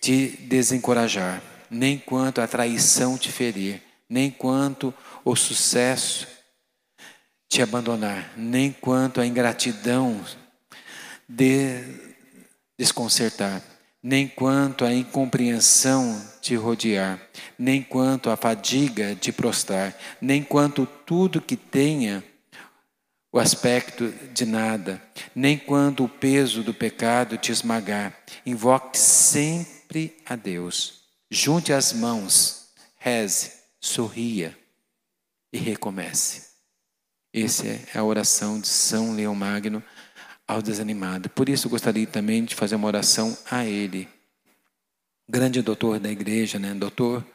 te 0.00 0.28
desencorajar 0.42 1.51
nem 1.72 1.96
quanto 1.96 2.42
a 2.42 2.46
traição 2.46 3.16
te 3.16 3.32
ferir, 3.32 3.82
nem 4.06 4.30
quanto 4.30 4.92
o 5.24 5.34
sucesso 5.34 6.28
te 7.48 7.62
abandonar, 7.62 8.34
nem 8.36 8.70
quanto 8.70 9.20
a 9.20 9.26
ingratidão 9.26 10.22
de 11.26 11.82
desconcertar, 12.78 13.62
nem 14.02 14.28
quanto 14.28 14.84
a 14.84 14.92
incompreensão 14.92 16.22
te 16.42 16.54
rodear, 16.54 17.18
nem 17.58 17.82
quanto 17.82 18.28
a 18.28 18.36
fadiga 18.36 19.14
te 19.14 19.32
prostrar, 19.32 19.96
nem 20.20 20.42
quanto 20.42 20.84
tudo 21.06 21.40
que 21.40 21.56
tenha 21.56 22.22
o 23.32 23.38
aspecto 23.38 24.12
de 24.34 24.44
nada, 24.44 25.02
nem 25.34 25.56
quanto 25.56 26.04
o 26.04 26.08
peso 26.08 26.62
do 26.62 26.74
pecado 26.74 27.38
te 27.38 27.50
esmagar. 27.50 28.14
Invoque 28.44 28.98
sempre 28.98 30.18
a 30.26 30.36
Deus 30.36 31.01
Junte 31.34 31.72
as 31.72 31.94
mãos, 31.94 32.66
reze, 32.98 33.52
sorria 33.80 34.54
e 35.50 35.56
recomece. 35.56 36.42
Essa 37.32 37.66
é 37.68 37.86
a 37.94 38.04
oração 38.04 38.60
de 38.60 38.68
São 38.68 39.14
Leão 39.14 39.34
Magno 39.34 39.82
ao 40.46 40.60
desanimado. 40.60 41.30
Por 41.30 41.48
isso, 41.48 41.70
gostaria 41.70 42.06
também 42.06 42.44
de 42.44 42.54
fazer 42.54 42.74
uma 42.74 42.86
oração 42.86 43.34
a 43.50 43.64
ele, 43.64 44.06
grande 45.26 45.62
doutor 45.62 45.98
da 45.98 46.10
igreja, 46.10 46.58
né? 46.58 46.74
doutor 46.74 47.26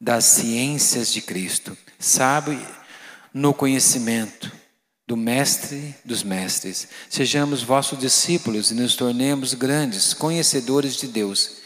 das 0.00 0.24
ciências 0.24 1.12
de 1.12 1.20
Cristo, 1.22 1.78
sabe 2.00 2.58
no 3.32 3.54
conhecimento 3.54 4.50
do 5.06 5.16
Mestre 5.16 5.94
dos 6.04 6.24
Mestres. 6.24 6.88
Sejamos 7.08 7.62
vossos 7.62 7.96
discípulos 7.96 8.72
e 8.72 8.74
nos 8.74 8.96
tornemos 8.96 9.54
grandes 9.54 10.12
conhecedores 10.12 10.96
de 10.96 11.06
Deus, 11.06 11.58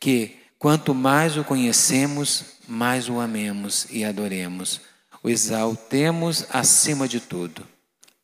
que 0.00 0.39
quanto 0.60 0.94
mais 0.94 1.38
o 1.38 1.42
conhecemos, 1.42 2.44
mais 2.68 3.08
o 3.08 3.18
amemos 3.18 3.86
e 3.90 4.04
adoremos. 4.04 4.82
O 5.22 5.30
exaltemos 5.30 6.44
acima 6.50 7.08
de 7.08 7.18
tudo. 7.18 7.66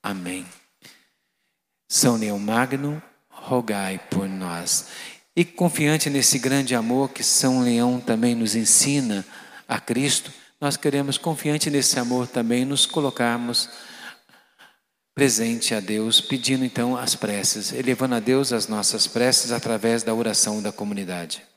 Amém. 0.03 0.46
São 1.88 2.16
Leão 2.16 2.38
Magno, 2.38 3.03
rogai 3.31 3.99
por 4.11 4.29
nós. 4.29 4.88
E 5.35 5.44
confiante 5.44 6.11
nesse 6.11 6.38
grande 6.38 6.75
amor 6.75 7.09
que 7.09 7.25
São 7.25 7.62
Leão 7.62 7.99
também 7.99 8.35
nos 8.35 8.55
ensina 8.55 9.25
a 9.66 9.81
Cristo, 9.81 10.31
nós 10.61 10.77
queremos, 10.77 11.16
confiante 11.16 11.70
nesse 11.70 11.99
amor, 11.99 12.29
também 12.29 12.64
nos 12.66 12.85
colocarmos 12.85 13.68
presente 15.14 15.75
a 15.75 15.81
Deus, 15.81 16.20
pedindo 16.20 16.64
então 16.64 16.96
as 16.96 17.14
preces, 17.14 17.72
elevando 17.72 18.14
a 18.14 18.20
Deus 18.20 18.53
as 18.53 18.68
nossas 18.68 19.07
preces 19.07 19.53
através 19.53 20.03
da 20.03 20.14
oração 20.14 20.61
da 20.61 20.70
comunidade. 20.70 21.46